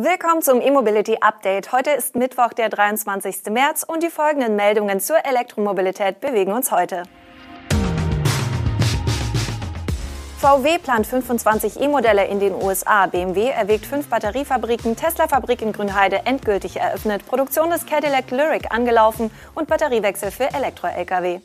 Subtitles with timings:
[0.00, 1.72] Willkommen zum E-Mobility Update.
[1.72, 3.50] Heute ist Mittwoch, der 23.
[3.50, 7.02] März und die folgenden Meldungen zur Elektromobilität bewegen uns heute.
[10.38, 13.06] VW plant 25 E-Modelle in den USA.
[13.06, 14.94] BMW erwägt fünf Batteriefabriken.
[14.94, 17.26] Tesla-Fabrik in Grünheide endgültig eröffnet.
[17.26, 21.40] Produktion des Cadillac Lyric angelaufen und Batteriewechsel für Elektro-Lkw.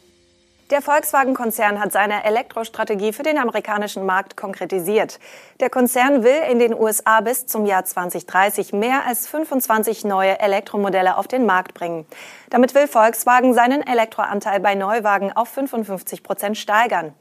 [0.70, 5.20] Der Volkswagen-Konzern hat seine Elektrostrategie für den amerikanischen Markt konkretisiert.
[5.60, 11.18] Der Konzern will in den USA bis zum Jahr 2030 mehr als 25 neue Elektromodelle
[11.18, 12.06] auf den Markt bringen.
[12.50, 17.14] Damit will Volkswagen seinen Elektroanteil bei Neuwagen auf 55 Prozent steigern.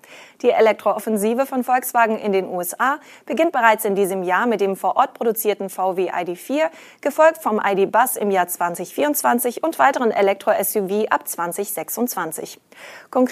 [0.43, 4.97] Die Elektrooffensive von Volkswagen in den USA beginnt bereits in diesem Jahr mit dem vor
[4.97, 6.65] Ort produzierten VW ID4,
[7.01, 12.61] gefolgt vom ID Bus im Jahr 2024 und weiteren Elektro-SUV ab 2026.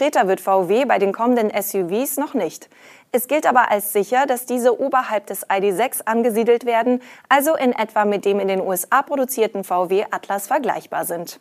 [0.01, 2.71] Konkreter wird VW bei den kommenden SUVs noch nicht.
[3.13, 8.07] Es gilt aber als sicher, dass diese oberhalb des ID6 angesiedelt werden, also in etwa
[8.07, 11.39] mit dem in den USA produzierten VW Atlas vergleichbar sind.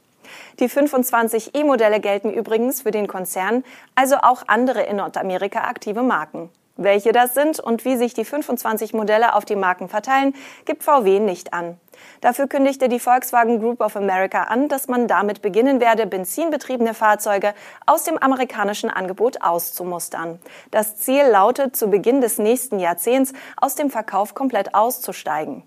[0.60, 3.64] Die 25 E-Modelle gelten übrigens für den Konzern,
[3.96, 6.50] also auch andere in Nordamerika aktive Marken.
[6.82, 11.20] Welche das sind und wie sich die 25 Modelle auf die Marken verteilen, gibt VW
[11.20, 11.78] nicht an.
[12.22, 17.54] Dafür kündigte die Volkswagen Group of America an, dass man damit beginnen werde, benzinbetriebene Fahrzeuge
[17.86, 20.40] aus dem amerikanischen Angebot auszumustern.
[20.72, 25.64] Das Ziel lautet, zu Beginn des nächsten Jahrzehnts aus dem Verkauf komplett auszusteigen.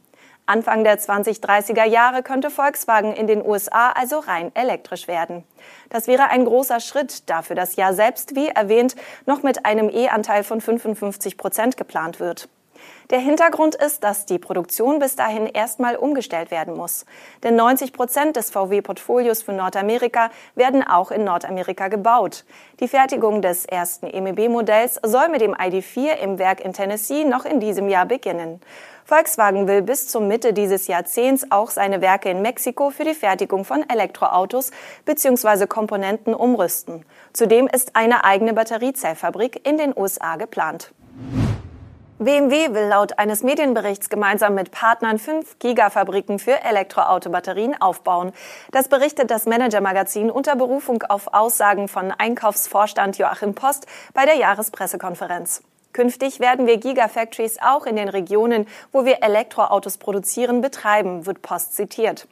[0.47, 5.45] Anfang der 2030er Jahre könnte Volkswagen in den USA also rein elektrisch werden.
[5.89, 10.43] Das wäre ein großer Schritt, dafür das Jahr selbst, wie erwähnt, noch mit einem E-Anteil
[10.43, 12.49] von 55 Prozent geplant wird.
[13.11, 17.05] Der Hintergrund ist, dass die Produktion bis dahin erstmal umgestellt werden muss.
[17.43, 22.45] Denn 90 Prozent des VW-Portfolios für Nordamerika werden auch in Nordamerika gebaut.
[22.81, 27.61] Die Fertigung des ersten MEB-Modells soll mit dem ID4 im Werk in Tennessee noch in
[27.61, 28.61] diesem Jahr beginnen.
[29.05, 33.65] Volkswagen will bis zur Mitte dieses Jahrzehnts auch seine Werke in Mexiko für die Fertigung
[33.65, 34.71] von Elektroautos
[35.05, 35.67] bzw.
[35.67, 37.05] Komponenten umrüsten.
[37.33, 40.93] Zudem ist eine eigene Batteriezellfabrik in den USA geplant.
[42.25, 48.33] BMW will laut eines Medienberichts gemeinsam mit Partnern fünf Gigafabriken für Elektroautobatterien aufbauen.
[48.71, 55.63] Das berichtet das Manager-Magazin unter Berufung auf Aussagen von Einkaufsvorstand Joachim Post bei der Jahrespressekonferenz.
[55.93, 61.75] Künftig werden wir Gigafactories auch in den Regionen, wo wir Elektroautos produzieren, betreiben, wird Post
[61.75, 62.29] zitiert.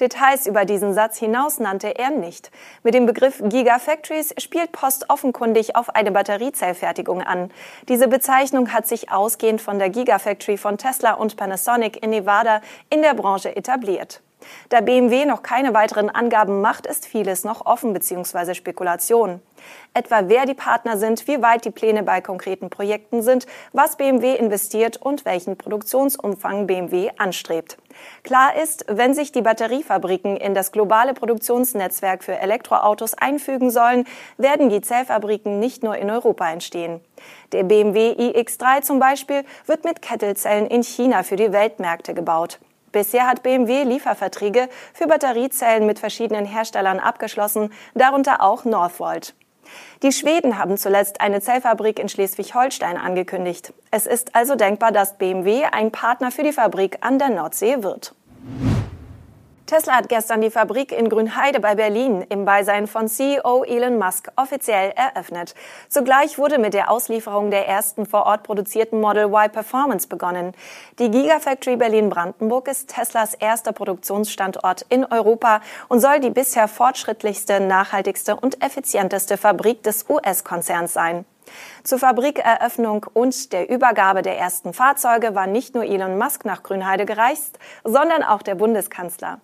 [0.00, 2.50] Details über diesen Satz hinaus nannte er nicht.
[2.82, 7.50] Mit dem Begriff Gigafactories spielt Post offenkundig auf eine Batteriezellfertigung an.
[7.88, 13.02] Diese Bezeichnung hat sich ausgehend von der Gigafactory von Tesla und Panasonic in Nevada in
[13.02, 14.20] der Branche etabliert.
[14.68, 18.54] Da BMW noch keine weiteren Angaben macht, ist vieles noch offen bzw.
[18.54, 19.40] Spekulation.
[19.94, 24.36] Etwa wer die Partner sind, wie weit die Pläne bei konkreten Projekten sind, was BMW
[24.36, 27.78] investiert und welchen Produktionsumfang BMW anstrebt.
[28.22, 34.04] Klar ist, wenn sich die Batteriefabriken in das globale Produktionsnetzwerk für Elektroautos einfügen sollen,
[34.36, 37.00] werden die Zellfabriken nicht nur in Europa entstehen.
[37.52, 42.60] Der BMW iX3 zum Beispiel wird mit Kettelzellen in China für die Weltmärkte gebaut.
[42.92, 49.34] Bisher hat BMW Lieferverträge für Batteriezellen mit verschiedenen Herstellern abgeschlossen, darunter auch Northvolt.
[50.02, 53.72] Die Schweden haben zuletzt eine Zellfabrik in Schleswig-Holstein angekündigt.
[53.90, 58.14] Es ist also denkbar, dass BMW ein Partner für die Fabrik an der Nordsee wird.
[59.68, 64.32] Tesla hat gestern die Fabrik in Grünheide bei Berlin im Beisein von CEO Elon Musk
[64.34, 65.54] offiziell eröffnet.
[65.90, 70.54] Zugleich wurde mit der Auslieferung der ersten vor Ort produzierten Model Y Performance begonnen.
[70.98, 78.36] Die Gigafactory Berlin-Brandenburg ist Teslas erster Produktionsstandort in Europa und soll die bisher fortschrittlichste, nachhaltigste
[78.36, 81.26] und effizienteste Fabrik des US-Konzerns sein.
[81.84, 87.06] Zur Fabrikeröffnung und der Übergabe der ersten Fahrzeuge war nicht nur Elon Musk nach Grünheide
[87.06, 89.40] gereist, sondern auch der Bundeskanzler.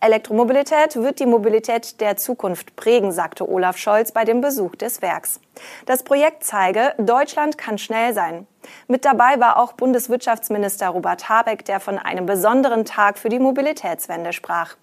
[0.00, 5.40] Elektromobilität wird die Mobilität der Zukunft prägen, sagte Olaf Scholz bei dem Besuch des Werks.
[5.86, 8.46] Das Projekt zeige, Deutschland kann schnell sein.
[8.86, 14.32] Mit dabei war auch Bundeswirtschaftsminister Robert Habeck, der von einem besonderen Tag für die Mobilitätswende
[14.32, 14.76] sprach.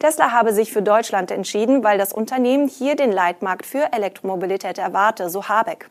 [0.00, 5.30] Tesla habe sich für Deutschland entschieden, weil das Unternehmen hier den Leitmarkt für Elektromobilität erwarte,
[5.30, 5.90] so Habeck.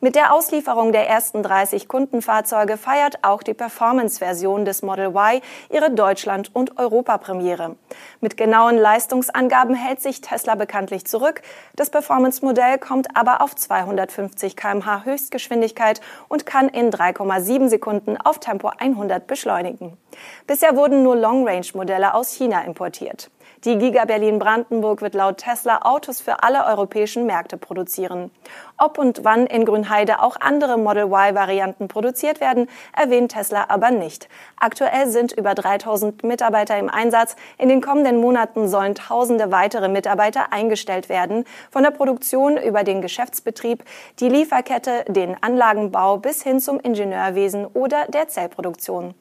[0.00, 5.40] Mit der Auslieferung der ersten 30 Kundenfahrzeuge feiert auch die Performance-Version des Model Y
[5.70, 7.76] ihre Deutschland- und Europapremiere.
[8.20, 11.42] Mit genauen Leistungsangaben hält sich Tesla bekanntlich zurück.
[11.76, 18.70] Das Performance-Modell kommt aber auf 250 kmh Höchstgeschwindigkeit und kann in 3,7 Sekunden auf Tempo
[18.78, 19.96] 100 beschleunigen.
[20.46, 23.30] Bisher wurden nur Long-Range-Modelle aus China importiert.
[23.66, 28.30] Die Giga Berlin Brandenburg wird laut Tesla Autos für alle europäischen Märkte produzieren.
[28.78, 34.30] Ob und wann in Grünheide auch andere Model Y-Varianten produziert werden, erwähnt Tesla aber nicht.
[34.58, 37.36] Aktuell sind über 3000 Mitarbeiter im Einsatz.
[37.58, 41.44] In den kommenden Monaten sollen tausende weitere Mitarbeiter eingestellt werden.
[41.70, 43.84] Von der Produktion über den Geschäftsbetrieb,
[44.20, 49.12] die Lieferkette, den Anlagenbau bis hin zum Ingenieurwesen oder der Zellproduktion.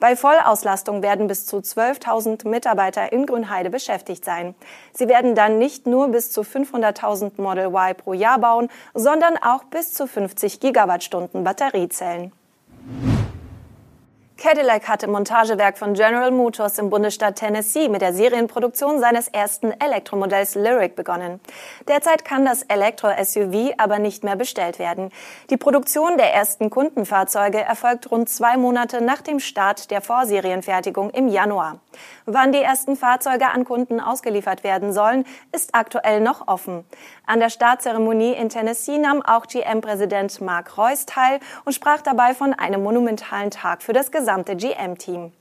[0.00, 4.54] Bei Vollauslastung werden bis zu 12.000 Mitarbeiter in Grünheide beschäftigt sein.
[4.92, 9.64] Sie werden dann nicht nur bis zu 500.000 Model Y pro Jahr bauen, sondern auch
[9.64, 12.32] bis zu 50 Gigawattstunden Batteriezellen.
[14.40, 19.72] Cadillac hat im Montagewerk von General Motors im Bundesstaat Tennessee mit der Serienproduktion seines ersten
[19.80, 21.40] Elektromodells Lyric begonnen.
[21.88, 25.10] Derzeit kann das Elektro-SUV aber nicht mehr bestellt werden.
[25.50, 31.26] Die Produktion der ersten Kundenfahrzeuge erfolgt rund zwei Monate nach dem Start der Vorserienfertigung im
[31.26, 31.80] Januar.
[32.24, 36.84] Wann die ersten Fahrzeuge an Kunden ausgeliefert werden sollen, ist aktuell noch offen.
[37.28, 42.54] An der Startzeremonie in Tennessee nahm auch GM-Präsident Mark Reuss teil und sprach dabei von
[42.54, 45.32] einem monumentalen Tag für das gesamte GM-Team.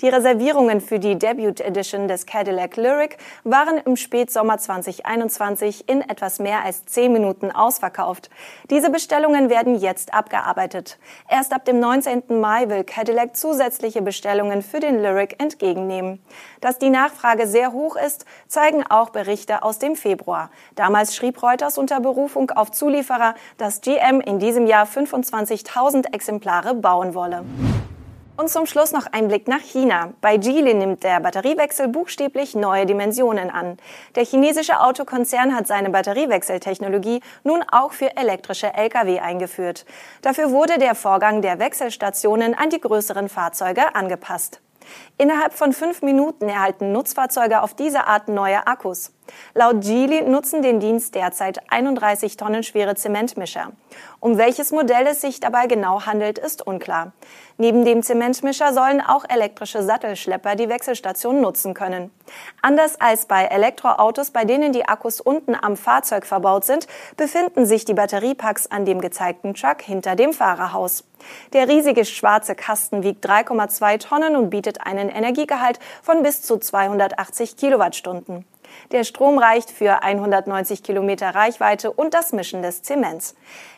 [0.00, 6.38] Die Reservierungen für die Debut Edition des Cadillac Lyric waren im Spätsommer 2021 in etwas
[6.38, 8.30] mehr als zehn Minuten ausverkauft.
[8.70, 10.98] Diese Bestellungen werden jetzt abgearbeitet.
[11.28, 12.40] Erst ab dem 19.
[12.40, 16.22] Mai will Cadillac zusätzliche Bestellungen für den Lyric entgegennehmen.
[16.60, 20.50] Dass die Nachfrage sehr hoch ist, zeigen auch Berichte aus dem Februar.
[20.74, 27.14] Damals schrieb Reuters unter Berufung auf Zulieferer, dass GM in diesem Jahr 25.000 Exemplare bauen
[27.14, 27.44] wolle.
[28.36, 30.12] Und zum Schluss noch ein Blick nach China.
[30.20, 33.78] Bei Geely nimmt der Batteriewechsel buchstäblich neue Dimensionen an.
[34.16, 39.86] Der chinesische Autokonzern hat seine Batteriewechseltechnologie nun auch für elektrische Lkw eingeführt.
[40.22, 44.60] Dafür wurde der Vorgang der Wechselstationen an die größeren Fahrzeuge angepasst.
[45.16, 49.12] Innerhalb von fünf Minuten erhalten Nutzfahrzeuge auf diese Art neue Akkus.
[49.54, 53.72] Laut Geely nutzen den Dienst derzeit 31 Tonnen schwere Zementmischer.
[54.20, 57.12] Um welches Modell es sich dabei genau handelt, ist unklar.
[57.56, 62.10] Neben dem Zementmischer sollen auch elektrische Sattelschlepper die Wechselstation nutzen können.
[62.62, 66.86] Anders als bei Elektroautos, bei denen die Akkus unten am Fahrzeug verbaut sind,
[67.16, 71.04] befinden sich die Batteriepacks an dem gezeigten Truck hinter dem Fahrerhaus.
[71.52, 77.56] Der riesige schwarze Kasten wiegt 3,2 Tonnen und bietet einen Energiegehalt von bis zu 280
[77.56, 78.44] Kilowattstunden.
[78.92, 83.34] Der Strom reicht für 190 Kilometer Reichweite und das Mischen des Zements.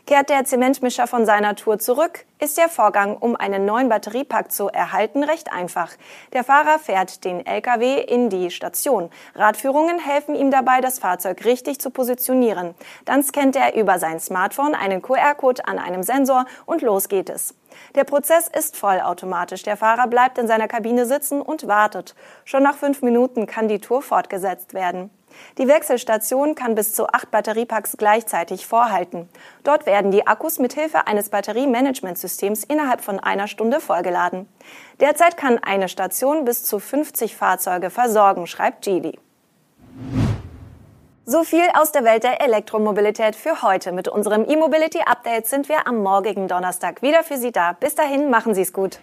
[0.07, 4.69] Kehrt der Zementmischer von seiner Tour zurück, ist der Vorgang, um einen neuen Batteriepack zu
[4.69, 5.93] erhalten, recht einfach.
[6.33, 9.11] Der Fahrer fährt den LKW in die Station.
[9.35, 12.75] Radführungen helfen ihm dabei, das Fahrzeug richtig zu positionieren.
[13.05, 17.55] Dann scannt er über sein Smartphone einen QR-Code an einem Sensor und los geht es.
[17.95, 19.63] Der Prozess ist vollautomatisch.
[19.63, 22.15] Der Fahrer bleibt in seiner Kabine sitzen und wartet.
[22.45, 25.11] Schon nach fünf Minuten kann die Tour fortgesetzt werden.
[25.59, 29.29] Die Wechselstation kann bis zu acht Batteriepacks gleichzeitig vorhalten.
[29.65, 34.49] Dort werden die Akkus mit Hilfe eines Batteriemanagementsystems innerhalb von einer Stunde vollgeladen.
[35.01, 39.19] Derzeit kann eine Station bis zu 50 Fahrzeuge versorgen, schreibt Geely.
[41.29, 43.91] So viel aus der Welt der Elektromobilität für heute.
[43.91, 47.73] Mit unserem E-Mobility Update sind wir am morgigen Donnerstag wieder für Sie da.
[47.73, 49.01] Bis dahin, machen Sie es gut.